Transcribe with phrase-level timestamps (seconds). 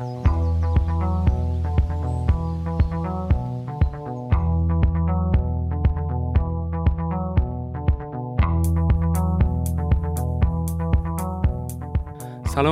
[0.00, 0.12] سلام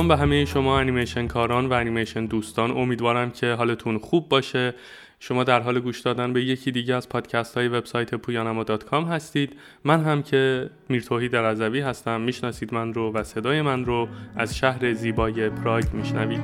[0.07, 2.71] به همه شما انیمیشن کاران و انیمیشن دوستان.
[2.71, 4.73] امیدوارم که حالتون خوب باشه.
[5.19, 8.63] شما در حال گوش دادن به یکی دیگه از پادکست های وبسایت پویانما
[9.05, 9.55] هستید.
[9.83, 12.21] من هم که میرتوهی در رضوی هستم.
[12.21, 16.43] می‌شناسید من رو و صدای من رو از شهر زیبای پراگ میشنوید.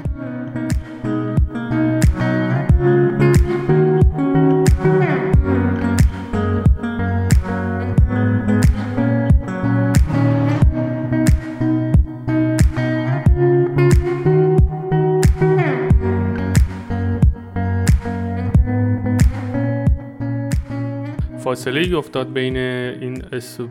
[21.55, 23.21] فاصله ای افتاد بین این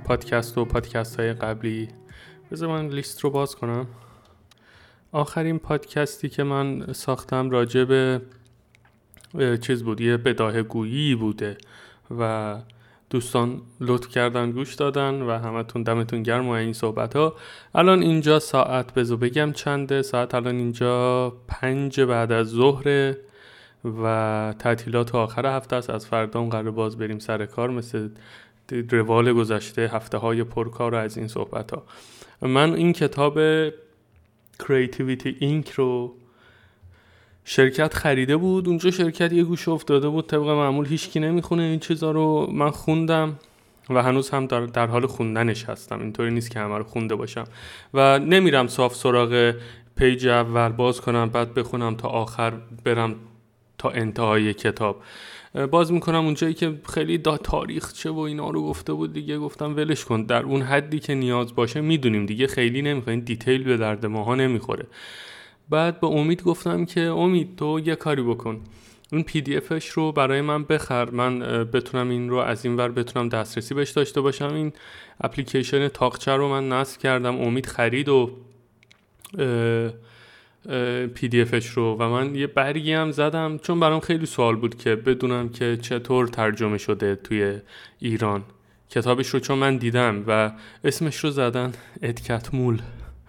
[0.05, 1.89] پادکست و پادکست های قبلی.
[2.53, 3.87] بذار من لیست رو باز کنم.
[5.13, 8.21] آخرین پادکستی که من ساختم راجع به
[9.61, 11.59] چیز بود یه بداه گویی بوده
[12.19, 12.57] و
[13.11, 17.35] دوستان لطف کردن گوش دادن و همتون دمتون گرم و این صحبت ها
[17.75, 23.15] الان اینجا ساعت بذار بگم چنده ساعت الان اینجا پنج بعد از ظهر
[23.85, 25.91] و تعطیلات آخر هفته است.
[25.91, 28.09] از فردا قرار باز بریم سر کار مثل
[28.91, 31.83] روال گذشته هفته های پرکار از این صحبت ها
[32.43, 33.69] من این کتاب
[34.63, 35.75] Creativity Inc.
[35.75, 36.15] رو
[37.45, 38.69] شرکت خریده بود.
[38.69, 40.27] اونجا شرکت یه گوش افتاده بود.
[40.27, 41.63] طبق معمول هیچکی نمی‌خونه.
[41.63, 43.39] این چیزا رو من خوندم
[43.91, 46.01] و هنوز هم در, در حال خوندنش هستم.
[46.01, 47.45] اینطوری نیست که همه رو خونده باشم.
[47.95, 49.55] و نمیرم صاف سراغ
[49.97, 52.53] پیج اول باز کنم بعد بخونم تا آخر
[52.85, 53.15] برم
[53.79, 55.03] تا انتهای کتاب.
[55.71, 60.05] باز می‌کنم اونجایی که خیلی دا تاریخچه و اینا رو گفته بود دیگه گفتم ولش
[60.05, 60.23] کن.
[60.23, 64.87] در اون حدی که نیاز باشه می‌دونیم دیگه خیلی نمی‌خواین detail به درد ماها نمی‌خوره.
[65.71, 68.61] بعد به امید گفتم که امید تو یه کاری بکن.
[69.13, 71.11] اون PDF ش رو برای من بخر.
[71.11, 74.55] من بتونم این رو از این ور بتونم دسترسی بهش داشته باشم.
[74.55, 74.73] این
[75.21, 77.41] اپلیکیشن تاقچه رو من نصب کردم.
[77.41, 78.31] امید خرید و
[81.15, 84.79] پی دی افش رو و من یه برگی هم زدم چون برام خیلی سوال بود
[84.79, 87.59] که بدونم که چطور ترجمه شده توی
[87.99, 88.43] ایران.
[88.91, 90.53] کتابش رو چون من دیدم و
[90.85, 92.83] اسمش رو زدن ادکتمول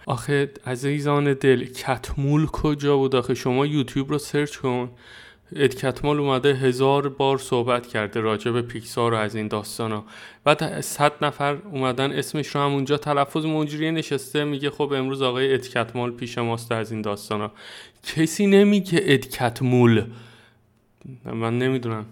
[0.06, 4.90] آخه عزیزان دل کتمول کجا بود آخه؟ شما یوتیوب رو سرچ کن.
[5.54, 10.04] ادکتمال اومده هزار بار صحبت کرده راجع به پیکسار و از این داستان ها.
[10.44, 16.10] بعد صد نفر اومدن اسمش رو همونجا تلفظ مجریه نشسته میگه خب امروز آقای ادکتمال
[16.10, 17.52] پیش ماست از این داستان ها.
[18.02, 20.04] کسی نمیگه ادکتمول
[21.24, 22.06] من نمی‌دونم.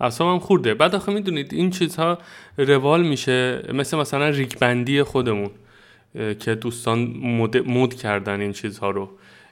[0.00, 0.74] اصلا هم خورده.
[0.74, 2.18] بعد آخه می‌دونید این چیزها
[2.58, 5.50] روال میشه مثل مثلا ریکبندی خودمون
[6.14, 9.10] که دوستان مود, مود کردن این چیزها رو.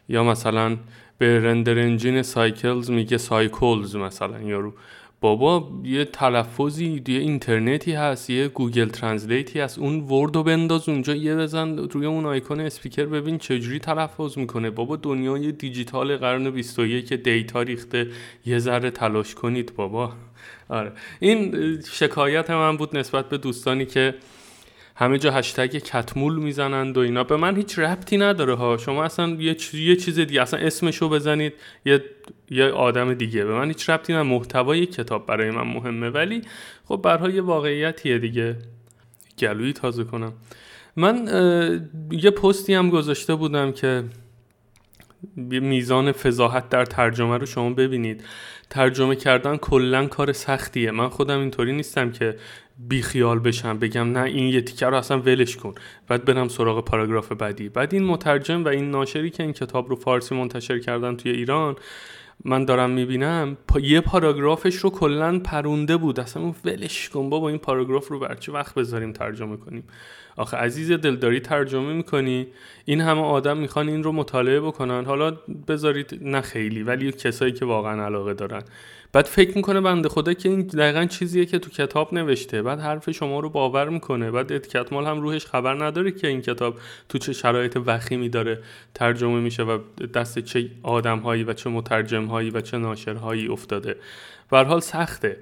[0.08, 0.76] یا مثلا
[1.20, 4.42] به رندر انجین سایکلز میگه سایکلز مثلا.
[4.42, 4.74] یارو
[5.20, 9.78] بابا یه تلفظی یه اینترنتی هست یه گوگل ترنسلیتی هست.
[9.78, 14.70] اون ورد رو بنداز اونجا یه بزن روی اون آیکون اسپیکر ببین چجوری تلفظ می‌کنه.
[14.70, 18.06] بابا دنیای دیجیتال قرن 21 که دیتا ریخته.
[18.46, 20.12] یه ذره تلاش کنید بابا.
[20.68, 20.92] آره.
[21.20, 24.14] این شکایت من بود نسبت به دوستانی که
[25.00, 27.24] همه جا هشتگ کتمول می‌زنند و اینا.
[27.24, 28.76] به من هیچ ربطی نداره ها.
[28.76, 31.52] شما اصلا یه, یه چیز دیگه اصلا اسمشو بزنید
[31.84, 32.04] یه
[32.50, 33.44] یه آدم دیگه.
[33.44, 36.10] به من هیچ ربطی نه محتوای کتاب برای من مهمه.
[36.10, 36.42] ولی
[36.84, 38.56] خب یه واقعیتیه دیگه.
[39.38, 40.32] گلویی تازه کنم.
[40.96, 41.28] من
[42.10, 44.04] یه پستی هم گذاشته بودم که
[45.36, 48.24] میزان فضاحت در ترجمه رو شما ببینید.
[48.70, 50.90] ترجمه کردن کلا کار سختیه.
[50.90, 52.36] من خودم اینطوری نیستم که
[52.78, 55.74] بیخیال بشم بگم نه این یه تیکه رو اصلا ولش کن.
[56.08, 57.68] بعد برم سراغ پاراگراف بعدی.
[57.68, 61.76] بعد این مترجم و این ناشری که این کتاب رو فارسی منتشر کردن توی ایران
[62.44, 66.20] من دارم می‌بینم پا یه پاراگرافش رو کلا پرونده بود.
[66.20, 69.84] اصلا ولش کن بابا این پاراگراف رو بر چه وقت بذاریم ترجمه کنیم؟
[70.36, 72.46] آخه عزیز دلداری ترجمه می‌کنی.
[72.84, 75.04] این همه آدم می‌خوان این رو مطالعه بکنن.
[75.04, 75.36] حالا
[75.68, 78.62] بذارید نه خیلی ولی کسایی که واقعا علاقه دارن.
[79.12, 82.62] بعد فکر می‌کنه بنده خدا که این دقیقا چیزیه که تو کتاب نوشته.
[82.62, 84.30] بعد حرف شما رو باور می‌کنه.
[84.30, 86.78] بعد اتکتمال هم روحش خبر نداره که این کتاب
[87.08, 88.62] تو چه شرایط وخیمی داره
[88.94, 89.78] ترجمه میشه و
[90.14, 93.96] دست چه آدمهایی و چه مترجمهایی و چه ناشرهایی افتاده.
[94.50, 95.36] به حال سخته.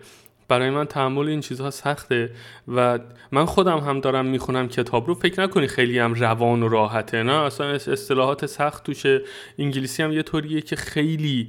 [0.48, 2.30] برای من تحمل این چیزها سخته
[2.68, 2.98] و
[3.32, 5.14] من خودم هم دارم می‌خونم کتاب رو.
[5.14, 9.20] فکر نکنی خیلی هم روان و راحته نه؟ اصلا اصطلاحات سخت توشه.
[9.58, 11.46] انگلیسی هم یه طوریه که خیلی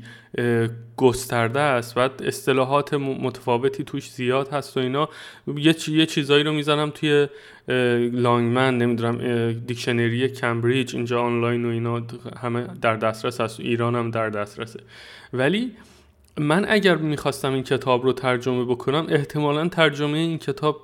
[0.97, 1.97] گسترده است.
[1.97, 5.09] و اصطلاحات متفاوتی توش زیاد هست و اینا.
[5.57, 7.27] یه, یه چیزایی رو می‌زنم توی
[8.11, 12.01] لانگمن نمی‌دونم دیکشنری کمبریج اینجا آنلاین و اینا
[12.41, 13.59] همه در دسترس هست.
[13.59, 14.79] و ایران هم در دسترسه.
[15.33, 15.71] ولی
[16.39, 20.81] من اگر می‌خواستم این کتاب رو ترجمه بکنم احتمالا ترجمه این کتاب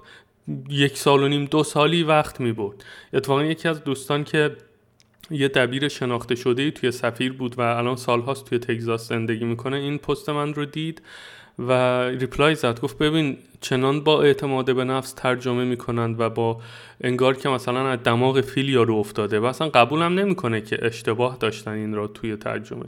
[0.70, 4.56] یک سال و نیم دو سالی وقت می برد اتفاقا یکی از دوستان که
[5.32, 9.98] یه دبیر شناخته شده توی سفیر بود و الان سالهاست توی تگزاس زندگی می‌کنه این
[9.98, 11.02] پست من رو دید.
[11.60, 12.80] و ریپلای زد.
[12.80, 16.62] گفت ببین چنان با اعتماد به نفس ترجمه می‌کنند و با
[17.02, 21.72] انگار که مثلا از دماغ فیل رو افتاده و اصلا قبولم نمی‌کنه که اشتباه داشتن
[21.72, 22.86] این را توی ترجمه.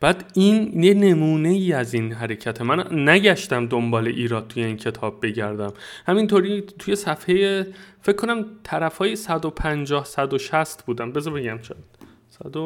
[0.00, 2.64] بعد این یه نمونه ای از این حرکته.
[2.64, 5.72] من نگشتم دنبال ایراد توی این کتاب بگردم.
[6.06, 7.66] همینطوری توی صفحه
[8.02, 11.12] فکر کنم طرف های 150 160 بودم.
[11.12, 11.84] بذار بگم چند.
[12.28, 12.58] 100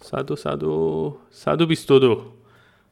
[0.00, 0.62] 100 100
[1.30, 2.41] 122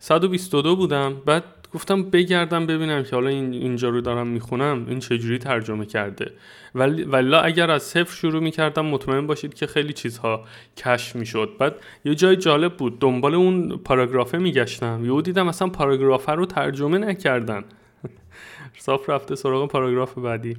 [0.03, 1.15] 122 بودم.
[1.27, 1.45] بعد
[1.75, 6.33] گفتم بگردم ببینم که حالا این اینجا رو دارم می‌خونم این چجوری ترجمه کرده.
[6.75, 10.45] ولی ولی اگر از صفر شروع می‌کردم مطمئن باشید که خیلی چیزها
[10.77, 11.51] کشف می‌شد.
[11.59, 11.75] بعد
[12.05, 12.99] یه جای جالب بود.
[12.99, 15.05] دنبال اون پاراگرافه میگشتم.
[15.05, 17.65] یهو دیدم اصلا پاراگرافه رو ترجمه نکردن.
[18.79, 20.57] صاف رفته سراغ پاراگراف بعدی.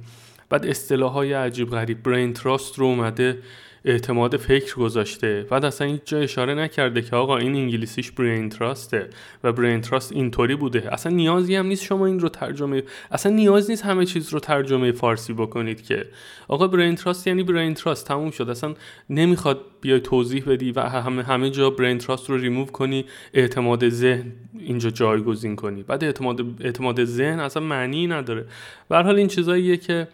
[0.52, 3.38] بعد اصطلاح های عجیب غریب برین تراست رو اومده
[3.84, 5.46] اعتماد فکر گذاشته.
[5.50, 9.08] بعد اصلا هیچ جا اشاره نکرده که آقا این انگلیسیش برین تراسته
[9.44, 10.92] و برین تراست اینطوری بوده.
[10.92, 14.92] اصلا نیازی هم نیست شما این رو ترجمه اصلا نیاز نیست همه چیز رو ترجمه
[14.92, 16.04] فارسی بکنید که.
[16.48, 18.48] آقا brain trust یعنی brain trust تموم شد.
[18.48, 18.74] اصلا
[19.10, 23.04] نمی‌خواد بیای توضیح بدی و همه همه جا brain trust رو ریموو کنی
[23.34, 25.82] اعتماد ذهن اینجا جایگزین کنی.
[25.82, 28.44] بعد اعتماد اعتماد ذهن اصلا معنی نداره.
[28.88, 30.08] به حال این چیزاییه که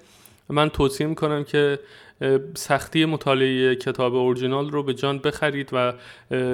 [0.50, 1.79] من توصیه می‌کنم که
[2.55, 5.93] سختی مطالعه کتاب اورجینال رو به جان بخرید و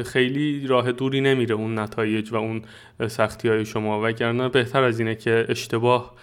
[0.02, 2.62] خیلی راه دوری نمیره اون نتایج و اون
[3.08, 4.00] سختی های شما.
[4.02, 6.14] وگرنه بهتر از اینه که اشتباه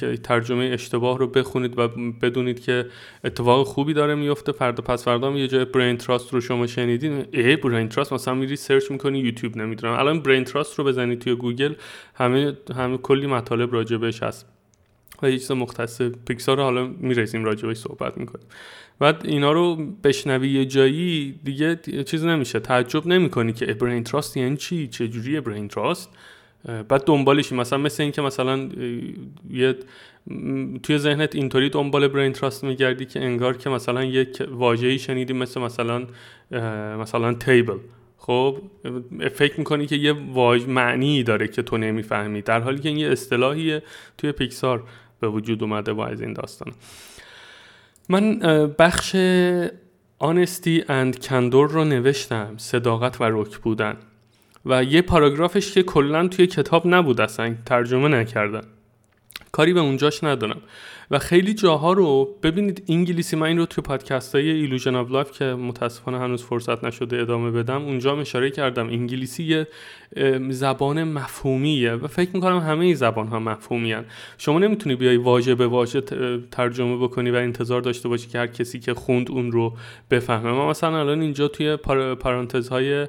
[0.00, 1.88] که ترجمه اشتباه رو بخونید و
[2.22, 2.86] بدونید که
[3.24, 7.24] اتفاق خوبی داره میفته فردا پس فردا یه جای brain trust رو شما شنیدین.
[7.32, 9.92] ای brain trust؟ مثلا میری search می‌کنی یوتیوب نمی‌دونم.
[9.98, 11.74] الان brain trust رو بزنید توی گوگل.
[12.14, 14.57] همه همه کلی مطالب راجبش هست.
[15.22, 18.46] و یه چیز مختص پیکسار حالا می‌رسیم راجبش صحبت می‌کنیم.
[18.98, 21.76] بعد اینا رو بشنوی یه جایی دیگه
[22.06, 22.60] چیز نمیشه.
[22.60, 26.10] تعجب نمی‌کنی که brain trust یعنی چی؟ چه جوری brain trust
[26.88, 28.68] بعد دنبالش مثلا مثل اینکه مثلا
[29.50, 29.74] یه
[30.82, 35.60] توی ذهنت اینطوری دنبال برین تراست میگردی که انگار که مثلا یک واژه‌ای شنیدی مثل
[35.60, 36.06] مثلا
[37.00, 37.78] مثلا تیبل
[38.16, 38.58] خب
[39.34, 42.42] فکر می‌کنی که یه واژ معنی داره که تو نمی‌فهمی.
[42.42, 43.82] در حالی که این یه اصطلاحیه
[44.18, 44.84] توی پیکسار
[45.20, 46.72] به وجود اومده با از این داستان.
[48.08, 48.38] من
[48.78, 49.16] بخش
[50.18, 53.96] آنستی اند کندور رو نوشتم صداقت و رک بودن.
[54.66, 58.62] و یه پاراگرافش که کلا توی کتاب نبود اصلا ترجمه نکردن
[59.58, 60.60] کاری به اونجاش ندارم.
[61.10, 65.30] و خیلی جاها رو ببینید انگلیسی من این رو توی پادکست های Illusion of Life
[65.30, 68.86] که متاسفانه هنوز فرصت نشده ادامه بدم اونجا اشاره کردم.
[68.86, 69.66] انگلیسی یه
[70.50, 74.04] زبان مفهومیه و فکر می‌کنم همه زبان ها مفهومی هن.
[74.38, 76.00] شما نمی‌تونی بیای واژه به واژه
[76.50, 79.72] ترجمه بکنی و انتظار داشته باشی که هر کسی که خوند اون رو
[80.10, 80.52] بفهمه.
[80.52, 81.76] ما مثلا الان اینجا توی
[82.20, 83.06] پارانتزهای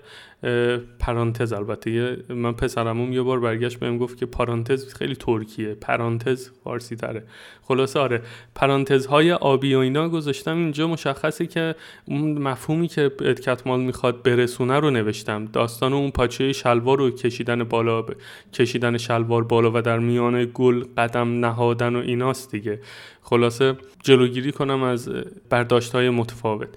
[0.99, 5.73] پرانتز البته من پسرمون یه بار برگشت بهم گفت که پارانتز خیلی ترکیه.
[5.73, 7.23] پرانتز فارسی تره
[7.61, 8.21] خلاصه آره
[8.55, 11.75] پرانتزهای آبی و اینا گذاشتم اینجا مشخصه که
[12.05, 15.45] اون مفهومی که ادکتمال می‌خواد برسونه رو نوشتم.
[15.45, 18.13] داستان اون پاچه شلوار رو کشیدن بالا ب...
[18.53, 22.79] کشیدن شلوار بالا و در میان گل قدم نهادن و ایناست دیگه.
[23.21, 25.09] خلاصه جلوگیری کنم از
[25.49, 26.69] برداشت های متفاوت.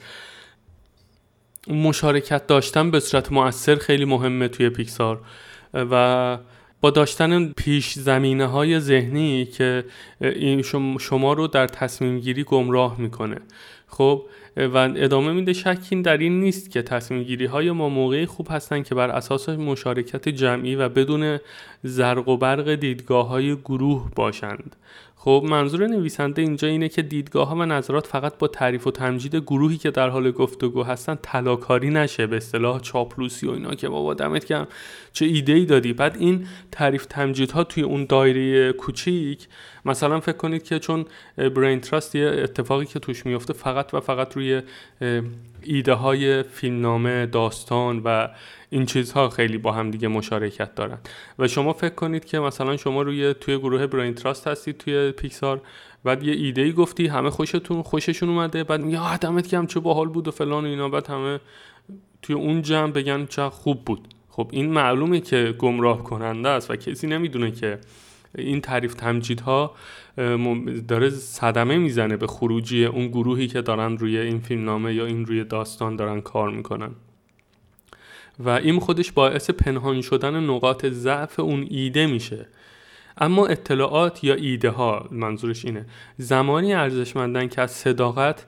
[1.68, 5.20] مشارکت داشتن به صورت مؤثر خیلی مهمه توی پیکسار.
[5.74, 6.38] و
[6.82, 9.84] با داشتن پیش زمینه های ذهنی که
[11.00, 13.36] شما رو در تصمیم گیری گمراه می‌کنه.
[13.86, 14.22] خب
[14.56, 18.84] و ادامه میده شکی در این نیست که تصمیم گیری های ما موقعی خوب هستند
[18.84, 21.38] که بر اساس مشارکت جمعی و بدون
[21.82, 24.76] زرق و برق دیدگاه های گروه باشند.
[25.24, 29.36] خب منظور نویسنده اینجا اینه که دیدگاه ها و نظرات فقط با تعریف و تمجید
[29.36, 32.26] گروهی که در حال گفتگو هستن تلاکاری نشه.
[32.26, 34.66] به اصطلاح چاپلوسی و اینا که بابا دمت کم
[35.12, 37.06] چه ایده ای دادی؟ بعد این تعریف
[37.52, 39.48] ها توی اون دایره کوچیک
[39.84, 41.04] مثلا فکر کنید که چون
[41.36, 44.62] برین تراست یه اتفاقی که توش میفته فقط و فقط روی
[45.64, 48.28] ایده های فیلمنامه داستان و
[48.70, 50.98] این چیزها خیلی با هم دیگه مشارکت دارن.
[51.38, 55.60] و شما فکر کنید که مثلا شما روی توی گروه براین تراست هستید توی پیکسار
[56.04, 60.08] بعد یه ایده ای گفتی همه خوشتون خوششون اومده بعد میگه دمت گرم چه باحال
[60.08, 60.88] بود و فلان و اینا.
[60.88, 61.40] بعد همه
[62.22, 64.08] توی اون جمع بگن چه خوب بود.
[64.28, 67.78] خب این معلومه که گمراه کننده است و کسی نمی‌دونه که
[68.38, 69.74] این تعریف تمجیدها
[70.88, 75.26] داره صدمه می‌زنه به خروجی اون گروهی که دارن روی این فیلم نامه یا این
[75.26, 76.90] روی داستان دارن کار می‌کنن.
[78.38, 82.46] و این خودش باعث پنهان شدن نقاط ضعف اون ایده میشه.
[83.18, 85.86] اما اطلاعات یا ایده ها منظورش اینه
[86.18, 88.46] زمانی ارزشمندن که از صداقت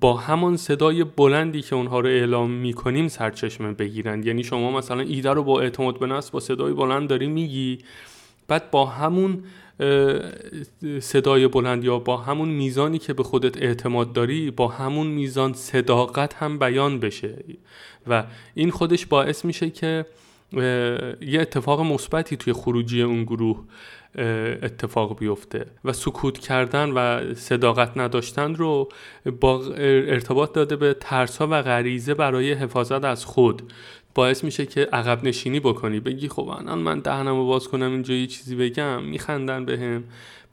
[0.00, 5.30] با همان صدای بلندی که اونها رو اعلام می‌کنیم سرچشمه بگیرند یعنی شما مثلا ایده
[5.30, 7.78] رو با اعتماد به با صدای بلند داری میگی
[8.48, 9.42] بعد با همون
[11.00, 16.34] صدای بلند یا با همون میزانی که به خودت اعتماد داری با همون میزان صداقت
[16.34, 17.44] هم بیان بشه.
[18.06, 20.06] و این خودش باعث میشه که
[21.20, 23.64] یه اتفاق مثبتی توی خروجی اون گروه
[24.62, 25.66] اتفاق بیفته.
[25.84, 28.88] و سکوت کردن و صداقت نداشتن رو
[29.40, 33.72] با ارتباط داده به ترسا و غریزه برای حفاظت از خود.
[34.14, 36.00] باعث میشه که عقب نشینی بکنی.
[36.00, 40.04] بگی خب الان من دهنم رو باز کنم اینجا یه چیزی بگم میخندن بهم.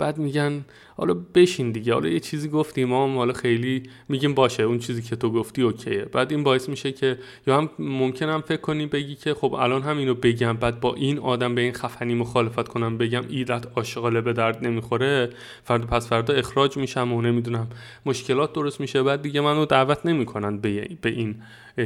[0.01, 0.65] بعد میگن
[0.97, 5.15] حالا بشین دیگه حالا یه چیزی گفتی ما حالا خیلی میگیم باشه اون چیزی که
[5.15, 6.05] تو گفتی اوکیه.
[6.05, 7.17] بعد این باعث میشه که
[7.47, 11.19] یا هم ممکنم فکر کنی بگی که خب الان هم اینو بگم بعد با این
[11.19, 15.29] آدم به این خفنی مخالفت کنم بگم ایرت آشغاله به درد نمی‌خوره.
[15.63, 17.67] فردا پس فردا اخراج میشم و نمی‌دونم
[18.05, 19.03] مشکلات درست میشه.
[19.03, 21.35] بعد دیگه منو دعوت نمی‌کنن به این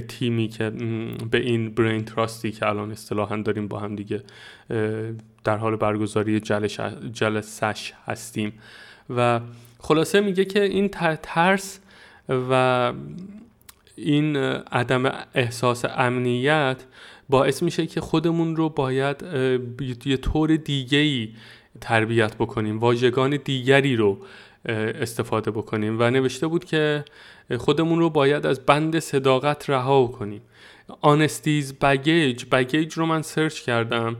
[0.08, 0.70] تیمی که
[1.32, 4.24] به این برین تراستی که الان اصطلاحا داریم با هم دیگه
[5.46, 6.40] در حال برگزاری
[7.14, 8.54] جلسش هستیم.
[9.10, 9.40] و
[9.80, 10.90] خلاصه میگه که این
[11.24, 11.80] ترس
[12.30, 12.94] و
[13.96, 14.36] این
[14.72, 16.84] عدم احساس امنیت
[17.30, 19.24] باعث میشه که خودمون رو باید
[20.06, 21.30] یه طور دیگه
[21.82, 24.18] تربیت بکنیم واژگان دیگری رو
[24.66, 26.00] استفاده بکنیم.
[26.00, 27.06] و نوشته بود که
[27.58, 30.42] خودمون رو باید از بند صداقت رها کنیم.
[31.01, 32.46] آنستیز بگیج.
[32.51, 34.15] بگیج رو من سرچ کردم.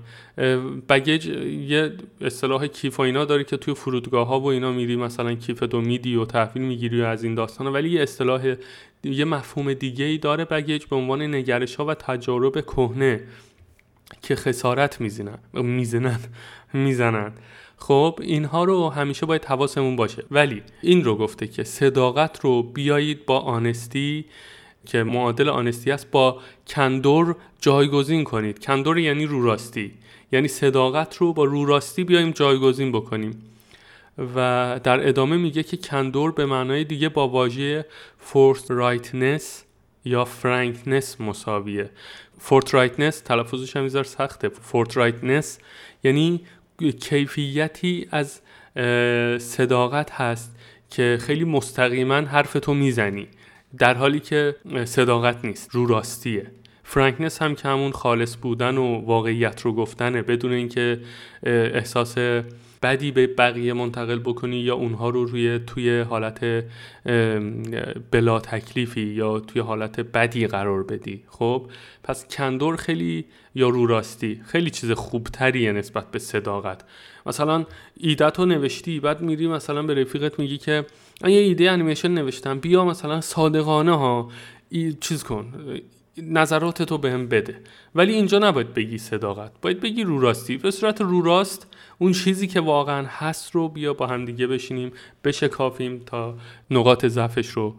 [0.90, 1.26] بگیج
[1.68, 1.92] یه
[2.22, 5.82] اصطلاح کیف و اینا داره که توی فرودگاه ها و اینا میری مثلا کیف دو
[5.82, 8.56] میدی و تحویل می‌گیری از این داستان ولی یه اصطلاح
[9.04, 13.24] یه مفهوم دیگه ای داره بگیج به عنوان نگرش ها و تجارب کهنه
[14.22, 15.38] که خسارت می‌زنن.
[15.54, 16.20] می‌زنن.
[16.74, 17.32] می‌زنن.
[17.78, 20.24] خب اینها رو همیشه باید حواسمون باشه.
[20.32, 24.26] ولی این رو گفته که صداقت رو بیایید با آنستی
[24.86, 28.60] که معادل آنستی است با candor جایگزین کنید.
[28.60, 29.94] candor یعنی روراستی
[30.32, 33.42] یعنی صداقت رو با روراستی بیایم جایگزین بکنیم.
[34.36, 37.86] و در ادامه میگه که candor به معنای دیگه با واژه
[38.20, 39.64] forthrightness
[40.06, 41.90] یا frankness مساویه.
[42.40, 44.50] forthrightness تلفظش هم سخته.
[44.50, 45.60] forthrightness
[46.04, 46.42] یعنی
[47.02, 48.42] کیفیتی از
[49.42, 50.56] صداقت هست
[50.90, 53.28] که خیلی مستقیما حرف تو می‌زنی.
[53.78, 54.56] در حالی که
[54.86, 56.52] صداقت نیست رو راستیه.
[56.84, 61.00] فرانکنس هم که همون خالص بودن و واقعیت رو گفتنه بدون اینکه
[61.44, 62.18] احساس
[62.84, 66.66] بدی به بقیه منتقل بکنی یا اونها رو روی توی حالت
[68.12, 71.24] بلا تکلیفی یا توی حالت بدی قرار بدی.
[71.28, 71.70] خب؟
[72.04, 76.84] پس کندور خیلی یا رو راستی خیلی چیز خوبتریه نسبت به صداقت.
[77.26, 77.66] مثلا
[77.98, 80.86] ایدت رو نوشتی بعد میری مثلا به رفیقت میگی که
[81.24, 82.60] یه ایده انیمیشن نوشتم.
[82.60, 84.30] بیا مثلا صادقانه ها
[85.00, 85.54] چیز کن
[86.18, 87.62] نظرات تو بهم بده.
[87.96, 89.52] ولی اینجا نباید بگی صداقت.
[89.62, 90.58] باید بگی رو راستی.
[90.58, 91.68] به صورت رو راست
[91.98, 94.92] اون چیزی که واقعا هست رو بیا با هم دیگه بشینیم
[95.24, 96.36] بشکافیم تا
[96.72, 97.76] نقاط ضعفش رو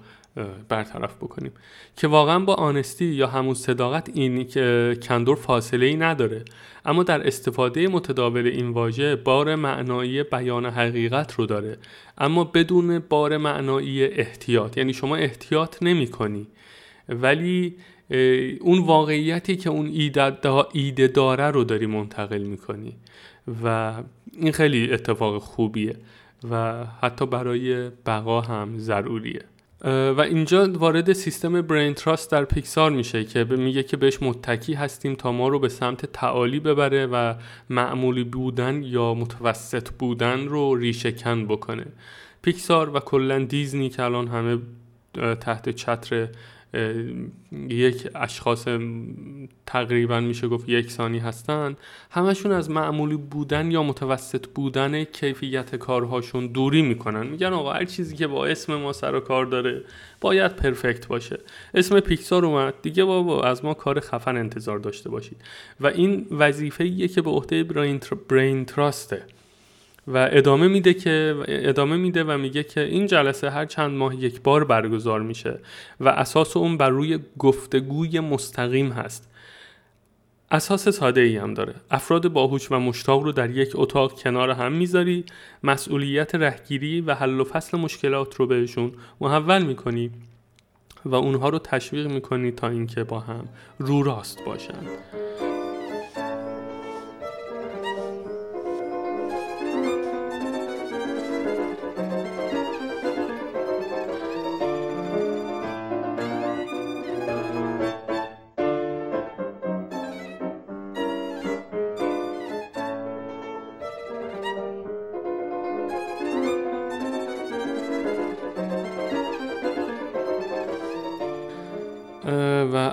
[0.69, 1.53] برطرف بکنیم.
[1.97, 6.45] که واقعا با آنستی یا همون صداقت این که کندور فاصله ای نداره
[6.85, 11.79] اما در استفاده متداول این واژه بار معنایی بیان حقیقت رو داره.
[12.19, 16.47] اما بدون بار معنایی احتیاط یعنی شما احتیاط نمی کنی
[17.09, 17.77] ولی
[18.61, 19.87] اون واقعیتی که اون
[20.73, 22.97] ایده داره رو داری منتقل می‌کنی.
[23.65, 23.95] و
[24.33, 25.97] این خیلی اتفاق خوبیه
[26.51, 29.41] و حتی برای بقا هم ضروریه.
[29.85, 35.15] و اینجا وارد سیستم برین تراست در پیکسار میشه که میگه که بهش متکی هستیم
[35.15, 37.35] تا ما رو به سمت تعالی ببره و
[37.71, 41.87] معمولی بودن یا متوسط بودن رو ریشهکن بکنه.
[42.43, 44.59] پیکسار و کلا دیزنی که الان همه
[45.35, 46.29] تحت چتر
[47.69, 48.69] یک اشخاص
[49.67, 51.77] تقریبا میشه گفت یکسانی هستن.
[52.11, 57.27] همشون از معمولی بودن یا متوسط بودن کیفیت کارهاشون دوری می‌کنن.
[57.27, 59.85] میگن آقا هر چیزی که با اسم ما سر و کار داره
[60.21, 61.39] باید پرفکت باشه.
[61.75, 62.75] اسم پیکسار اومد.
[62.83, 65.37] دیگه بابا از ما کار خفن انتظار داشته باشید.
[65.81, 67.65] و این وظیفه که به عهده
[68.29, 69.23] برین تراسته
[70.09, 74.41] و ادامه میده که ادامه میده و میگه که این جلسه هر چند ماه یک
[74.41, 75.59] بار برگزار میشه
[76.01, 79.31] و اساس اون بر روی گفتگوی مستقیم هست.
[80.51, 81.75] اساس ساده ای هم داره.
[81.91, 85.25] افراد باهوش و مشتاق رو در یک اتاق کنار هم می‌ذاری
[85.63, 90.11] مسئولیت رهگیری و حل و فصل مشکلات رو بهشون محول می‌کنی
[91.05, 93.49] و اونها رو تشویق می‌کنی تا اینکه با هم
[93.79, 94.87] رو راست باشن.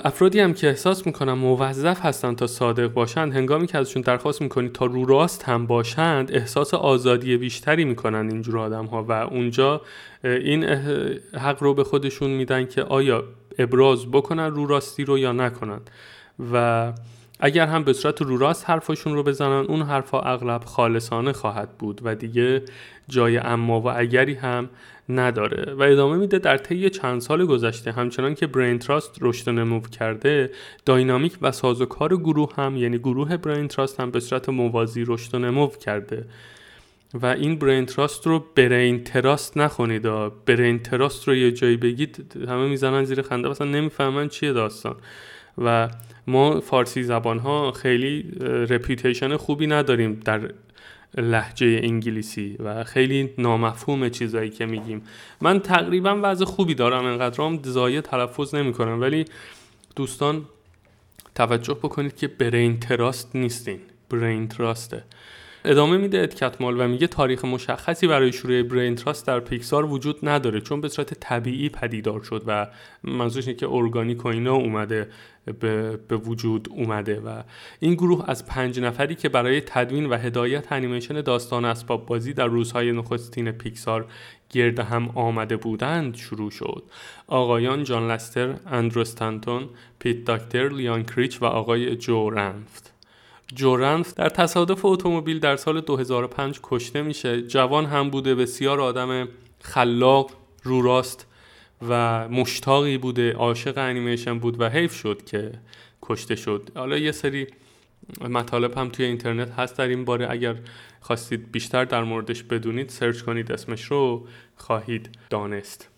[0.05, 4.69] افرادی هم که احساس می‌کنن موظف هستن تا صادق باشند هنگامی که ازشون درخواست می‌کنی
[4.69, 9.81] تا رو راست هم باشند احساس آزادی بیشتری می‌کنن اینجور آدم ها و اونجا
[10.23, 10.63] این
[11.33, 13.23] حق رو به خودشون میدن که آیا
[13.59, 15.79] ابراز بکنن رو راستی رو یا نکنن.
[16.53, 16.93] و
[17.39, 22.01] اگر هم به صورت رو راست حرفاشون رو بزنن اون حرفا اغلب خالصانه خواهد بود
[22.03, 22.61] و دیگه
[23.07, 24.69] جای اما و اگری هم
[25.09, 27.91] نداره و ادامه میده در طی چند سال گذشته.
[27.91, 30.51] همچنان که Braintrust رشد نمو کرده
[30.85, 35.67] dynamic و سازوکار گروه هم یعنی گروه Braintrust هم به صورت موازی رشد و نمو
[35.67, 36.25] کرده.
[37.13, 40.03] و این Braintrust رو Braintrust نخونید.
[40.45, 44.95] Braintrust رو یه جایی بگید همه می‌زنن زیر خنده مثلا نمی‌فهمن چیه داستان.
[45.57, 45.89] و
[46.27, 48.31] ما فارسی زبان ها خیلی
[48.69, 50.41] reputation خوبی نداریم در
[51.17, 55.01] لهجه انگلیسی و خیلی نامفهوم چیزایی که میگیم.
[55.41, 59.25] من تقریبا وضع خوبی دارم انقدر هم ضایع تلفظ نمی کنم ولی
[59.95, 60.45] دوستان
[61.35, 63.79] توجه بکنید که Braintrust نیستین.
[64.09, 65.03] Braintrust ه.
[65.65, 70.61] ادامه میده اد کتمال و میگه تاریخ مشخصی برای شروع Braintrust در پیکسار وجود نداره
[70.61, 72.67] چون به صورت طبیعی پدیدار شد و
[73.03, 75.09] منظورش اینه که ارگانیک و اینا اومده
[75.59, 77.43] به, به وجود اومده و
[77.79, 82.47] این گروه از پنج نفری که برای تدوین و هدایت انیمیشن داستان اسباب بازی در
[82.47, 84.05] روزهای نخستین پیکسار
[84.49, 86.83] گرد هم آمده بودند شروع شد.
[87.27, 92.92] آقایان جان لستر، اندرو استانتون، پیت داکتر، لیان کریچ و آقای جو رنفت.
[93.55, 97.41] جو رنفت در تصادف اتومبیل در سال 2005 کشته میشه.
[97.41, 99.27] جوان هم بوده بسیار آدم
[99.61, 100.31] خلاق
[100.63, 101.27] رو راست
[101.89, 103.33] و مشتاقی بوده.
[103.33, 105.51] عاشق انیمیشن بود و حیف شد که
[106.01, 106.69] کشته شد.
[106.75, 107.47] حالا یه سری
[108.29, 109.77] مطالب هم توی اینترنت هست.
[109.77, 110.55] در این باره اگر
[111.01, 115.92] خواستید بیشتر در موردش بدونید search کنید اسمش رو خواهید دانست.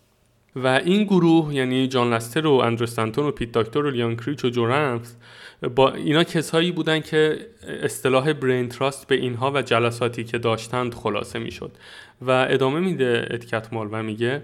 [0.56, 4.44] و این گروه یعنی جان لستر و اندرو استنتون و پیت داکتور و لی آنکریچ
[4.44, 5.16] و جو
[5.74, 7.38] رنفت اینا کسایی بودن که
[7.82, 11.72] اصطلاح Braintrust به اینها و جلساتی که داشتند خلاصه می‌شد.
[12.22, 14.42] و ادامه میده اد کتمال و میگه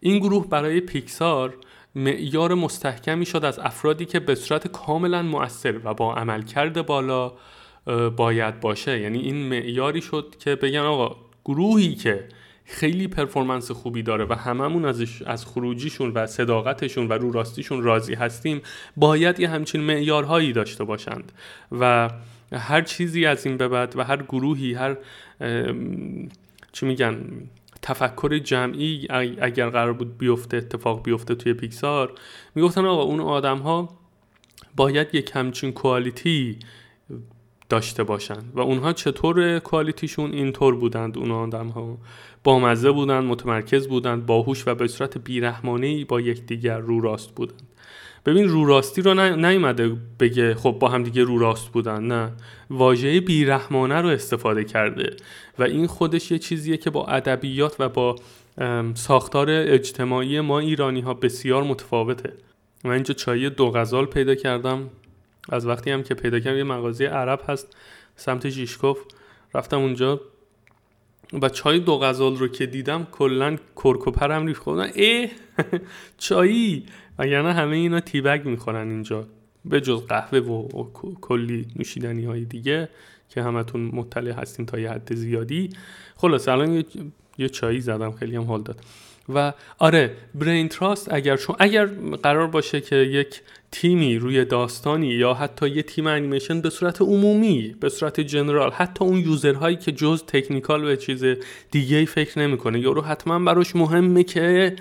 [0.00, 1.54] این گروه برای پیکسار
[1.94, 7.32] معیار مستحکمی شد از افرادی که به صورت کاملا مؤثر و با عملکرد بالا
[8.16, 9.00] باید باشه.
[9.00, 12.24] یعنی این معیاری شد که بگن آقا گروهی که
[12.70, 18.14] خیلی پرفورمنس خوبی داره و هممون ازش از خروجیشون و صداقتشون و رو راستیشون راضی
[18.14, 18.62] هستیم
[18.96, 21.32] باید یه همچین معیارهایی داشته باشند.
[21.72, 22.10] و
[22.52, 24.96] هر چیزی از این به بعد و هر گروهی هر
[26.72, 27.20] چی میگن
[27.82, 29.06] تفکر جمعی
[29.40, 32.12] اگر قرار بود بیفته اتفاق بیفته توی پیکسار
[32.54, 33.88] می‌گفتن آقا اون آدم ها
[34.76, 36.58] باید یک همچین کوالیتی
[37.70, 41.98] داشته باشند و اونها چطور کوالیتیشون اینطور بودند اون آدم ها
[42.44, 47.62] بامزه بودند متمرکز بودند باهوش و به صورت بیرحمانه با یکدیگر رو راست بودند.
[48.26, 52.02] ببین رو راستی رو نیومده بگه خب با هم دیگه رو راست بودن.
[52.02, 52.32] نه.
[52.70, 55.16] واژه بیرحمانه رو استفاده کرده.
[55.58, 58.16] و این خودش یه چیزیه که با ادبیات و با
[58.94, 62.32] ساختار اجتماعی ما ایرانی ها بسیار متفاوته.
[62.84, 64.90] من اینجا چای دو غزال پیدا کردم.
[65.48, 67.76] از وقتی هم که پیدا کردم یه مغازه عرب هست
[68.16, 68.98] سمت جیشکوف.
[69.54, 70.20] رفتم اونجا
[71.42, 74.62] و چای دو غزال رو که دیدم کلا کرکوپرم ریخت.
[74.62, 75.28] خودم اه
[76.18, 76.86] چایی.
[77.18, 79.26] وگرنه همه اینا تیبگ می‌خورن اینجا.
[79.64, 80.84] به جز قهوه و,
[81.20, 82.88] کلی نوشیدنی های دیگه
[83.28, 85.70] که همتون مطلع هستین تا یه حد زیادی.
[86.16, 86.84] خلاص الان
[87.38, 88.80] یه, چایی زدم خیلی هم حال داد.
[89.34, 91.86] و آره Braintrust اگر شما اگر
[92.22, 93.40] قرار باشه که یک
[93.72, 99.04] تیمی روی داستانی یا حتی یه تیم انیمیشن به صورت عمومی به صورت general حتی
[99.04, 101.24] اون user هایی که جز technical به چیز
[101.70, 104.76] دیگه فکر نمی‌کنه یارو حتما براش مهمه که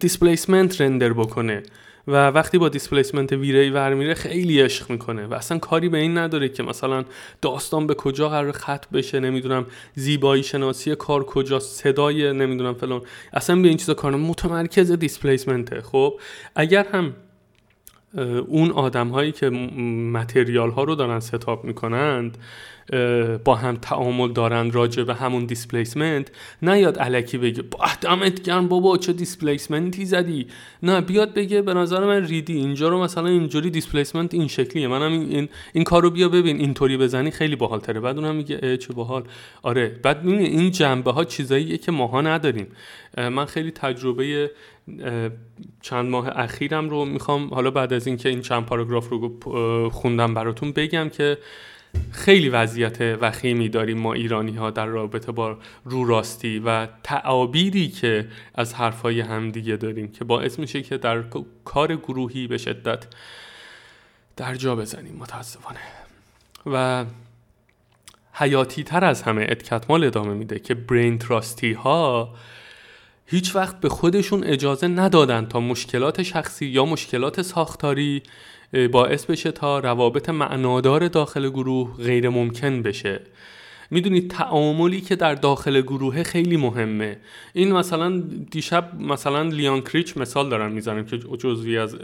[0.00, 1.62] displacement render بکنه.
[2.08, 5.26] و وقتی با دیسپلیسمنت ویری ور میره خیلی عشق می‌کنه.
[5.26, 7.04] و اصلا کاری به این نداره که مثلا
[7.42, 13.02] داستان به کجا قرار ختم بشه نمی‌دونم زیبایی شناسی کار کجا صدای نمی‌دونم فلان.
[13.32, 16.20] اصلا به این چیزا کار متمرکز displacement ه خب
[16.54, 17.14] اگر هم
[18.46, 22.38] اون آدم هایی که material ها رو دارن setup می‌کنند
[23.44, 26.30] با هم تعامل دارن راجع به همون displacement
[26.62, 30.46] نیاد الکی بگه با دمت گرم بابا چه displacement ی زدی؟
[30.82, 34.88] نه بیاد بگه به نظر من ریدی اینجا رو مثلا اینجوری دیسپلیسمنت این شکلیه.
[34.88, 38.76] منم این این, این کارو بیا ببین اینطوری بزنی خیلی باحال تره بعد اونم میگه
[38.76, 39.22] چه باحال.
[39.62, 42.66] آره بعد این جنبه ها چیزاییه که ماها نداریم.
[43.16, 44.50] من خیلی تجربه
[45.82, 47.54] چند ماه اخیرم رو می‌خوام.
[47.54, 51.38] حالا بعد از اینکه این چند پاراگراف رو خوندم براتون بگم که
[52.10, 58.28] خیلی وضعیت وخیمی داریم ما ایرانی ها در رابطه با رو راستی و تعابیری که
[58.54, 61.24] از حرفای همدیگه داریم که باعث میشه که در
[61.64, 63.06] کار گروهی به شدت
[64.36, 65.80] در جا بزنیم متاسفانه.
[66.66, 67.04] و
[68.32, 72.34] حیاتی تر از همه ادکتمال ادامه میده که برین تراستی ها
[73.32, 78.22] هیچ وقت به خودشون اجازه ندادن تا مشکلات شخصی یا مشکلات ساختاری
[78.92, 83.20] باعث بشه تا روابط معنادار داخل گروه غیر ممکن بشه.
[83.90, 87.16] می‌دونید تعاملی که در داخل گروه خیلی مهمه.
[87.52, 91.96] این مثلا دیشب مثلا لیان کریچ مثال دارم می‌زنم که جزوی از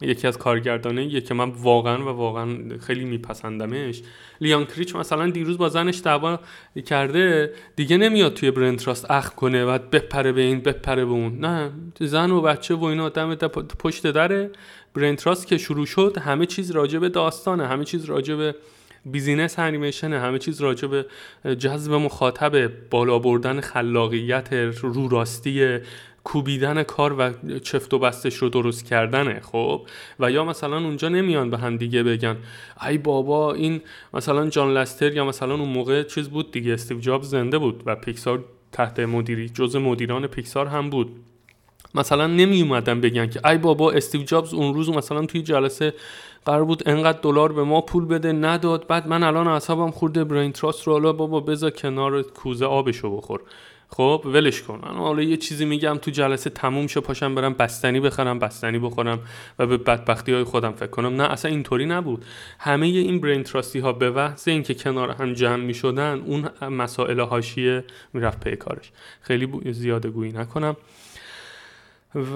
[0.00, 4.02] یکی از کارگردانه یه که من واقعا و واقعا خیلی میپسندمش.
[4.40, 6.40] لیان کریچ مثلا دیروز با زنش دعوا
[6.86, 11.38] کرده دیگه نمیاد توی برنتراست اخ کنه و بپره به این بپره به اون.
[11.38, 13.34] نه زن و بچه و اینا دم
[13.78, 14.50] پشت دره.
[14.94, 18.54] برنتراست که شروع شد همه چیز راجع به داستانه همه چیز راجع به
[19.04, 21.06] business انیمیشنه همه چیز راجع به
[21.54, 25.78] جذب مخاطب بالا بردن خلاقیت رو راستی
[26.30, 29.82] کوبیدن کار و چفت و بستش رو درست کردنه خب؟
[30.20, 32.36] و یا مثلا اونجا نمیان به هم دیگه بگن
[32.88, 33.80] ای بابا این
[34.14, 37.96] مثلا جان لستر یا مثلا اون موقع چیز بود دیگه استیو جابز زنده بود و
[37.96, 41.10] پیکسار تحت مدیریت جزء مدیران پیکسار هم بود.
[41.94, 45.94] مثلا نمی اومدن بگن که ای بابا استیو جابز اون روز مثلا توی جلسه
[46.44, 50.52] قرار بود انقدر دلار به ما پول بده نداد بعد من الان اعصابم خورده برین
[50.52, 53.40] تراست رو حالا بابا بذار کنار کوزه آبشو بخور.
[53.92, 54.80] خب ولش کن.
[54.82, 59.20] من حالا یه چیزی میگم تو جلسه تموم شه پاشم برم بستنی بخرم بستنی بخورم
[59.58, 61.22] و به بدبختی های خودم فکر کنم.
[61.22, 62.24] نه اصلا اینطوری نبود.
[62.58, 67.84] همه این برین تراستی ها به وحث اینکه کنار هم جمع می‌شدن اون مسائل حاشیه
[68.12, 68.90] می‌رفت پی کارش.
[69.22, 70.76] خیلی زیاده گویی نکنم.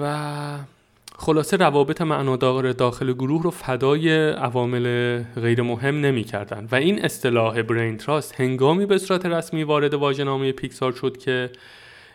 [0.01, 0.57] و
[1.17, 7.61] خلاصه روابط معنادار داخل گروه رو فدای عوامل غیر مهم نمی کردن و این اصطلاح
[7.61, 11.49] Braintrust هنگامی به صورت رسمی وارد واژه‌نامه پیکسار شد که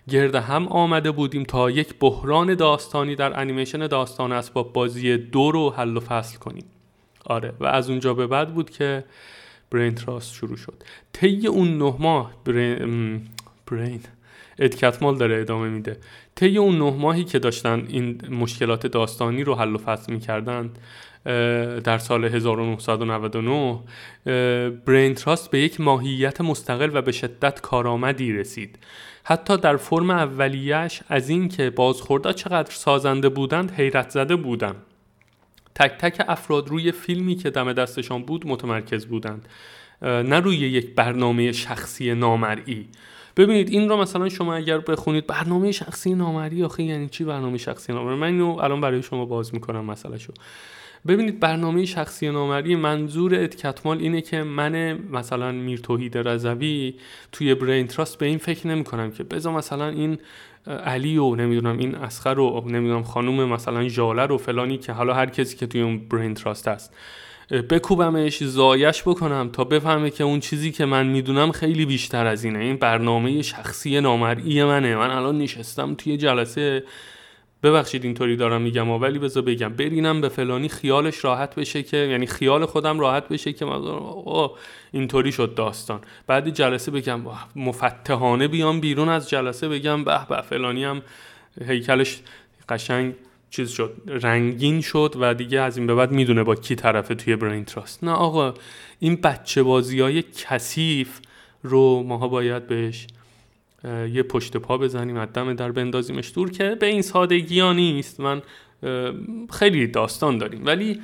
[0.09, 5.71] گرد هم آمده بودیم تا یک بحران داستانی در انیمیشن داستان اسباب بازی دو رو
[5.71, 6.65] حل و فصل کنیم.
[7.25, 9.05] آره و از اونجا به بعد بود که
[9.71, 10.75] Braintrust شروع شد.
[11.13, 13.23] طی اون نه ماه Brain,
[13.71, 14.01] برین
[14.61, 15.97] ادکتمال داره ادامه میده.
[16.35, 20.71] طی اون نه ماهی که داشتن این مشکلات داستانی رو حل و فصل می‌کردن
[21.85, 23.81] در سال 1999
[24.87, 28.79] برین تراست به یک ماهیت مستقل و به شدت کارآمدی رسید.
[29.25, 34.77] حتی در فرم اولیش از اینکه بازخوردا چقدر سازنده بودند حیرت زده بودم.
[35.75, 39.49] تک تک افراد روی فیلمی که دم دستشان بود متمرکز بودند.
[40.03, 42.89] نه روی یک برنامه شخصی نامرئی.
[43.37, 47.93] ببینید این رو مثلا شما اگر بخونید برنامه شخصی نامری آخه یعنی چی برنامه شخصی
[47.93, 50.33] نامری؟ من اینو الان برای شما باز می‌کنم مسئله شو
[51.07, 56.95] ببینید برنامه شخصی نامری منظور ادکتمال اینه که من مثلا میر توحید رضوی
[57.33, 60.19] توی برین تراست به این فکر نمی کنم که بذار مثلا این
[60.67, 65.27] علی و نمی‌دونم این اسخر و نمی‌دونم خانوم مثلا ژاله رو فلانی که حالا هر
[65.27, 66.95] کسی که توی اون برین تراست هست.
[67.51, 72.59] بکوبمش زایش بکنم تا بفهمه که اون چیزی که من می‌دونم خیلی بیشتر از اینه.
[72.59, 74.97] این برنامه شخصی نامرئی منه.
[74.97, 76.85] من الان نشستم توی جلسه.
[77.63, 79.69] ببخشید اینطوری دارم میگم ولی بذار بگم.
[79.69, 83.67] برینم به فلانی خیالش راحت بشه که یعنی خیال خودم راحت بشه که
[84.93, 86.01] اینطوری شد داستان.
[86.27, 87.21] بعد جلسه بگم
[87.57, 89.69] مفتحانه بیام بیرون از جلسه.
[89.69, 91.03] بگم به به فلانی هم
[91.67, 92.21] هیکلش
[92.69, 93.15] قشنگ
[93.51, 97.37] چیز شد رنگین شد و دیگه از این به بعد می‌دونه با کی طرفه توی
[97.37, 98.05] برین تراست.
[98.05, 98.55] نه آقا
[98.99, 101.21] این بچه بازی های کثیف
[101.63, 103.07] رو ماها باید بهش
[104.13, 108.21] یه پشت پا بزنیم از در بندازیمش دور که به این سادگی ها نیست.
[108.21, 108.43] من
[109.53, 110.67] خیلی داستان داریم.
[110.67, 111.01] ولی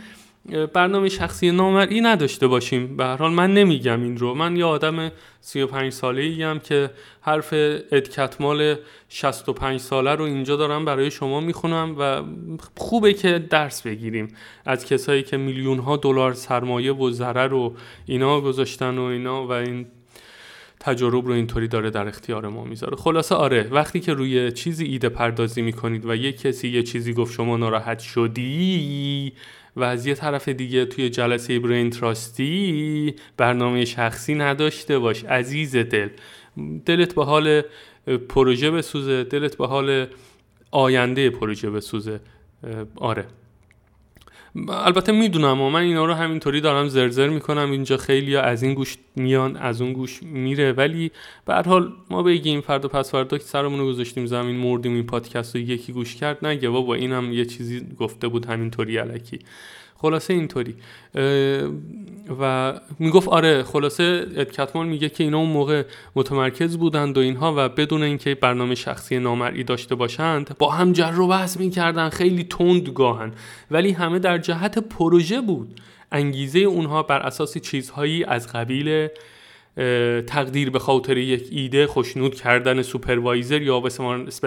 [0.73, 2.97] برنامه شخصی نامرئی نداشته باشیم.
[2.97, 4.35] به هر حال من نمیگم این رو.
[4.35, 7.49] من یه آدم 35 ساله ای هم که حرف
[7.93, 8.77] ادکتمال
[9.09, 12.23] 65 ساله رو اینجا دارم برای شما می‌خونم و
[12.77, 14.29] خوبه که درس بگیریم.
[14.65, 17.75] از کسایی که میلیون ها دلار سرمایه و ضرر رو
[18.07, 19.87] اینا گذاشتن و اینا و این
[20.81, 22.97] تجارب رو اینطوری داره در اختیار ما می‌ذاره.
[22.97, 27.35] خلاصه آره وقتی که روی چیزی ایده پردازی می‌کنید و یه کسی یه چیزی گفت
[27.35, 29.33] شما ناراحت شدی
[29.77, 36.09] و از یه طرف دیگه توی جلسه برین تراستی برنامه شخصی نداشته باش عزیز دل.
[36.87, 37.63] دلت به حال
[38.29, 40.07] پروژه بسوزه دلت به حال
[40.71, 42.21] آینده پروژه بسوزه.
[42.97, 43.25] آره.
[44.69, 48.97] البته می‌دونم و من اینا رو همینطوری دارم زرزر می‌کنم اینجا خیلی از این گوش
[49.17, 50.73] میان از اون گوش میره.
[50.73, 51.11] ولی
[51.45, 55.07] به هر حال ما بگیم فردا پس فردا که سرمون رو گذاشتیم زمین مردیم این
[55.07, 59.39] پادکست رو یکی گوش کرد نگه بابا اینم یه چیزی گفته بود همینطوری علکی.
[59.99, 60.75] خلاصه اینطوری.
[62.41, 65.83] و می‌گفت آره خلاصه ادکتمان میگه که اینا اون موقع
[66.17, 71.21] متمرکز بودند و اینها و بدون اینکه برنامه شخصی نامرئی داشته باشند با هم جر
[71.21, 73.33] و بحث می‌کردن خیلی تند گاهن.
[73.71, 75.81] ولی همه در جهت پروژه بود.
[76.13, 79.09] انگیزه اونها بر اساس چیزهایی از قبیل
[80.27, 83.89] تقدیر به خاطر یک ایده خوشنود کردن سوپروایزر یا به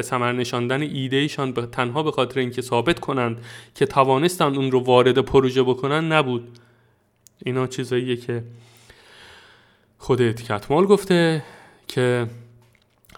[0.02, 3.42] ثمر نشاندن ایدهشان به تنها به خاطر اینکه ثابت کنند
[3.76, 6.60] که توانستند اون رو وارد پروژه بکنن نبود.
[7.46, 8.44] اینا چیزاییه که
[9.98, 11.44] خود اتکتمال گفته
[11.88, 12.28] که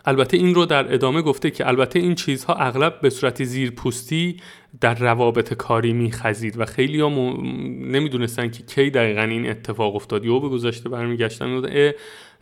[0.05, 4.37] البته این رو در ادامه گفته که البته این چیزها اغلب به صورت زیرپوستی
[4.81, 10.25] در روابط کاری میخزید و خیلی ها نمی‌دونستن که کی دقیقا این اتفاق افتاد.
[10.25, 11.61] یا به گذاشته برمیگشتن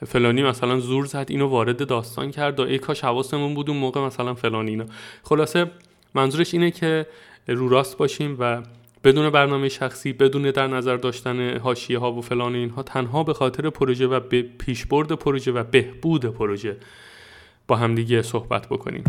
[0.07, 4.01] فلانی مثلا زور زد اینو وارد داستان کرد و ای کاش حواسمون بود اون موقع
[4.01, 4.85] مثلا فلانی اینا.
[5.23, 5.71] خلاصه
[6.15, 7.05] منظورش اینه که
[7.47, 8.61] رو راست باشیم و
[9.03, 13.69] بدون برنامه شخصی بدون در نظر داشتن حاشیه ها و فلان اینها تنها به خاطر
[13.69, 16.77] پروژه و به پیشبرد پروژه و بهبود پروژه
[17.69, 19.03] با همدیگه صحبت بکنیم.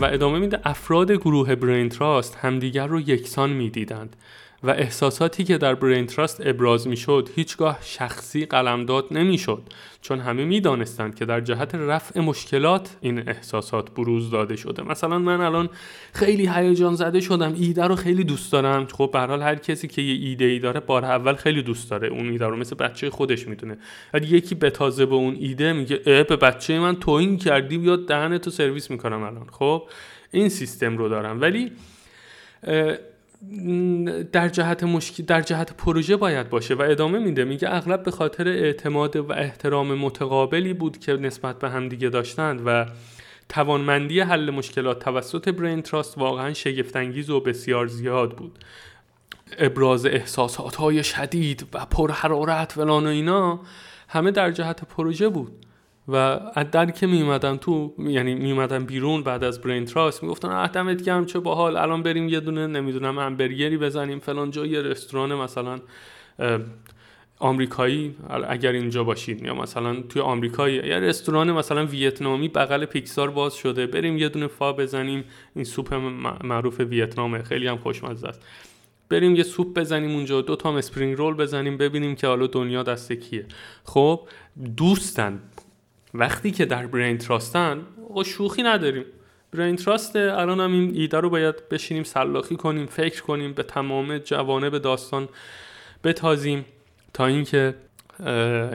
[0.00, 4.16] و ادامه میده افراد گروه برین تراست همدیگر رو یکسان می‌دیدند.
[4.62, 9.62] و احساساتی که در برین تراست ابراز می‌شد هیچگاه شخصی قلمداد نمی‌شد
[10.02, 14.82] چون همه می‌دانستند که در جهت رفع مشکلات این احساسات بروز داده شده.
[14.82, 15.68] مثلا من الان
[16.12, 18.86] خیلی هیجان زده شدم ایده رو خیلی دوست دارم.
[18.86, 22.08] خب به هر کسی که یه ایده ای داره بار اول خیلی دوست داره.
[22.08, 23.78] اون ایده رو مثل بچه خودش می‌دونه.
[24.14, 28.38] ولی یکی بتازه به اون ایده میگه اه به بچه من توهین کردی بیاد دهن
[28.38, 29.46] تو سرویس می‌کنم الان.
[29.50, 29.82] خب
[30.30, 31.40] این سیستم رو دارم.
[31.40, 31.72] ولی
[34.32, 37.44] در جهت مشکل در جهت پروژه باید باشه و ادامه میده.
[37.44, 42.62] میگه اغلب به خاطر اعتماد و احترام متقابلی بود که نسبت به هم دیگه داشتند
[42.66, 42.86] و
[43.48, 48.58] توانمندی حل مشکلات توسط برین تراست واقعا شگفتانگیز و بسیار زیاد بود.
[49.58, 53.60] ابراز احساسات های شدید و پرحرارت و اینا
[54.08, 55.66] همه در جهت پروژه بود.
[56.08, 56.40] و
[56.72, 61.40] در که میومدم تو یعنی میومدم بیرون بعد از Braintrust می‌گفتن اه دمت گرم چه
[61.40, 65.78] باحال الان بریم یه دونه نمی‌دونم همبرگری بزنیم فلان جا یه رستوران مثلا
[67.38, 68.14] آمریکایی
[68.48, 73.86] اگر اینجا باشید یا مثلا توی آمریکایی یه رستوران مثلا ویتنامی بغل پیکسار باز شده
[73.86, 75.94] بریم یه دونه pho بزنیم این سوپ
[76.44, 78.42] معروف ویتنامه خیلی هم خوشمزه است.
[79.08, 83.12] بریم یه سوپ بزنیم اونجا دو تا spring roll بزنیم ببینیم که حالا دنیا دست
[83.12, 83.46] کیه.
[83.84, 84.20] خب
[84.76, 85.40] دوستن
[86.14, 87.86] وقتی که در برین تراستن
[88.24, 89.04] شوخی نداریم.
[89.52, 94.18] برین تراست الان هم این ایده رو باید بشینیم سلاخی کنیم فکر کنیم به تمام
[94.18, 95.28] جوانه به داستان
[96.04, 96.64] بتازیم
[97.14, 97.74] تا اینکه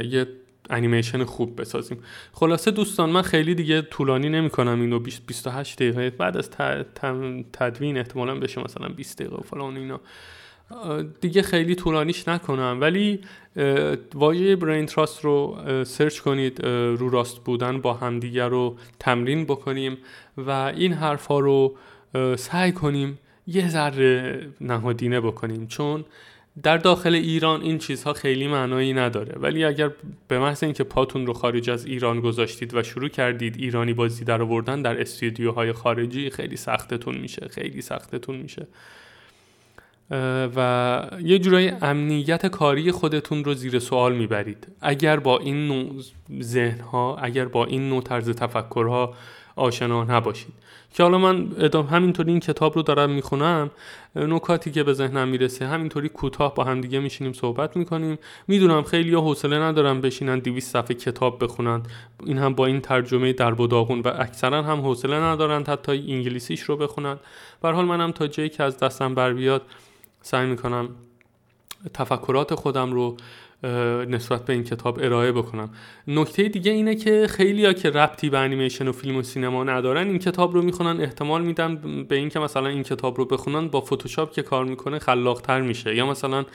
[0.02, 0.28] یه
[0.70, 2.04] انیمیشن خوب بسازیم.
[2.34, 6.10] خلاصه دوستان من خیلی دیگه طولانی نمی کنم اینو 28 دقیقه.
[6.10, 6.50] بعد از
[7.54, 10.02] تدوین احتمالا بشه مثلا 20 دقیقه فلان اینا.
[11.22, 12.78] دیگه خیلی طولانیش نکنم.
[12.82, 13.20] ولی
[14.14, 16.66] واژه برین تراست رو سرچ کنید.
[16.66, 19.98] رو راست بودن با همدیگه رو تمرین بکنیم
[20.38, 21.76] و این حرفا رو
[22.38, 25.68] سعی کنیم یه ذره نهادینه بکنیم.
[25.68, 26.06] چون
[26.64, 29.36] در داخل ایران این چیزها خیلی معنایی نداره.
[29.40, 29.92] ولی اگر
[30.28, 34.42] به محض اینکه پاتون رو خارج از ایران گذاشتید و شروع کردید ایرانی بازی در
[34.42, 38.68] آوردن در استودیوهای خارجی خیلی سختتون میشه خیلی سختتون میشه.
[40.56, 44.68] و یه جورای امنیت کاری خودتون رو زیر سوال می‌برید.
[44.82, 46.04] اگر با این نوع
[46.42, 49.14] ذهن ها اگر با این نوع طرز تفکرها
[49.56, 50.54] آشنا نباشید.
[50.94, 53.72] که حالا من ادام همینطوری این کتاب رو دارم می‌خونم
[54.16, 58.18] نکاتی که به ذهنم می‌رسه همینطوری کوتاه با هم دیگه میشینیم صحبت می‌کنیم.
[58.48, 61.82] می‌دونم خیلی ها حوصله ندارم بشینن 200 صفحه کتاب بخونن.
[62.26, 66.78] این هم با این ترجمه در بداغون و اکثرا هم حوصله ندارن حتی انگلیسیش رو
[66.78, 67.18] بخونن.
[67.62, 69.62] به حال منم تا جایی که از دستم بر بیاد
[70.26, 70.90] سعی می‌کنم
[71.94, 73.18] تفکرات خودم رو
[74.10, 75.70] نسبت به این کتاب ارائه بکنم.
[76.08, 80.08] نکته دیگه اینه که خیلی ها که ربطی به انیمیشن و فیلم و سینما ندارن
[80.08, 81.76] این کتاب رو می‌خونن احتمال میدم
[82.10, 85.96] به اینکه مثلا این کتاب رو بخونن با فتوشاپ که کار می‌کنه خلاقتر میشه.
[85.96, 86.46] یا مثلا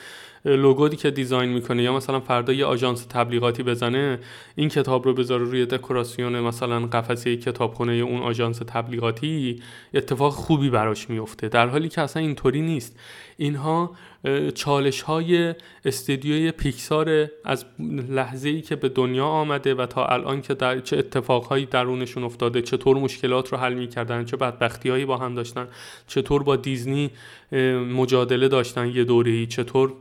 [0.45, 4.19] لوگوی که دیزاین می‌کنه یا مثلا فردا یه آژانس تبلیغاتی بزنه
[4.55, 9.63] این کتاب رو بذاره روی دکوراسیون مثلا قفسه کتابخونه اون آژانس تبلیغاتی
[9.95, 12.99] اتفاق خوبی براش میفته در حالی که اصلا اینطوری نیست.
[13.37, 13.91] اینها
[14.55, 15.55] چالش های
[15.85, 17.65] استدیوی پیکسار از
[18.09, 22.63] لحظه ای که به دنیا آمده و تا الان که در چه اتفاقهایی درونشون افتاده
[22.63, 25.69] چطور مشکلات رو حل می‌کردن چه بدبختی هایی با هم داشتن
[26.07, 27.11] چطور با دیزنی
[27.93, 29.93] مجادله داشتن یه دوره‌ای چطور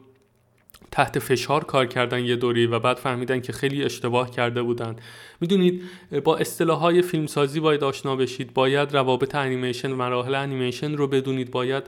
[0.91, 4.95] تحت فشار کار کردن یه دوری و بعد فهمیدن که خیلی اشتباه کرده بودن.
[5.41, 5.83] می‌دونید
[6.23, 8.53] با اصطلاح های فیلمسازی باید آشنا بشید.
[8.53, 11.51] باید روابط انیمیشن مراحل انیمیشن رو بدونید.
[11.51, 11.83] باید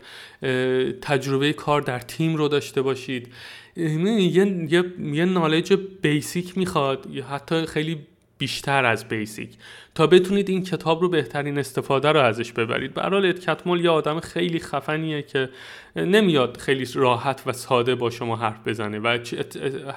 [1.01, 3.27] تجربه کار در تیم رو داشته باشید.
[3.75, 7.07] یه, یه،, یه نالج بیسیک می‌خواد.
[7.29, 7.97] حتی خیلی
[8.41, 9.49] بیشتر از بیسیک.
[9.95, 12.93] تا بتونید این کتاب رو بهترین استفاده رو ازش ببرید.
[12.93, 15.49] برحال ادکتمول یه آدم خیلی خفنیه که
[15.95, 19.17] نمیاد خیلی راحت و ساده با شما حرف بزنه و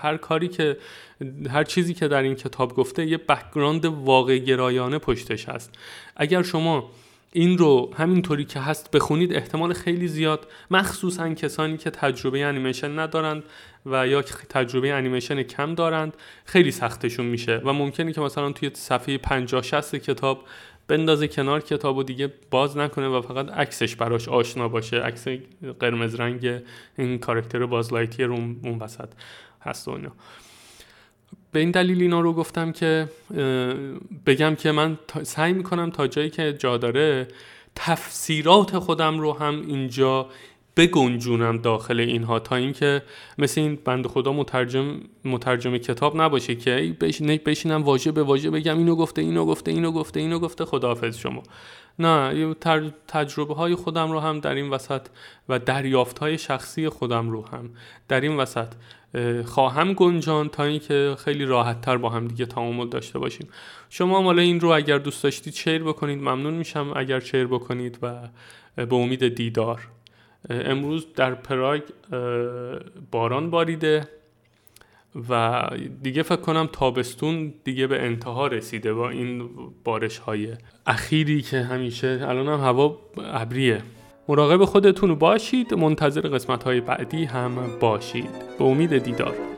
[0.03, 0.77] هر کاری که
[1.51, 5.75] هر چیزی که در این کتاب گفته یه background واقع گرایانه پشتش هست.
[6.17, 6.91] اگر شما
[7.37, 13.43] این رو همینطوری که هست بخونید احتمال خیلی زیاد مخصوصا کسانی که تجربه انیمیشن ندارند
[13.87, 19.19] و یا تجربه انیمیشن کم دارند خیلی سختشون میشه و ممکنه که مثلا توی صفحه
[19.19, 20.45] 50 60 کتاب
[20.89, 24.97] بندازه کنار کتاب و دیگه باز نکنه و فقط عکسش براش آشنا باشه.
[25.01, 25.29] عکس
[25.81, 26.63] قرمز رنگ
[26.99, 29.09] این کارکتر بازلایتی رو اون وسط
[29.63, 30.13] هست و اینا.
[31.53, 33.09] به این دلیل اینا رو گفتم که
[34.27, 37.29] بگم که من سعی می‌کنم تا جایی که جا داره
[37.75, 40.29] تفسیرات خودم رو هم اینجا
[40.77, 43.03] بگنجونم داخل اینها تا اینکه
[43.39, 46.97] مثل این بند خدا مترجم مترجم کتاب نباشه که
[47.47, 51.43] بشینم واژه به واژه بگم اینو گفته اینو گفته اینو گفته اینو گفته خداحافظ شما.
[51.99, 52.55] نه
[53.09, 55.07] تجربه های خودم رو هم در این وسط
[55.49, 57.71] و دریافت های شخصی خودم رو هم
[58.09, 58.69] در این وسط
[59.45, 63.49] خواهم گنجان تا اینکه خیلی راحت تر با هم دیگه تعامل داشته باشیم.
[63.91, 68.29] شما مالا این رو اگر دوست داشتید شیر بکنید ممنون میشم اگر شیر بکنید و
[68.77, 69.89] به امید دیدار.
[70.51, 71.83] امروز در پراگ
[73.11, 74.09] باران باریده
[75.31, 75.63] و
[76.03, 79.51] دیگه فکر کنم تابستون دیگه به انتها رسیده با این
[79.85, 80.49] بارش های
[80.87, 83.83] اخیری که همیشه الان هم هوا ابریه.
[84.29, 88.31] مراقب خودتون باشید منتظر قسمت های بعدی هم باشید.
[88.59, 89.54] به امید دیدار.